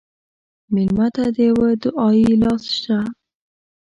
مېلمه 0.73 1.07
ته 1.15 1.23
د 1.35 1.37
یوه 1.49 1.69
دعایي 1.83 2.29
لاس 2.43 2.63
شه. 2.81 2.99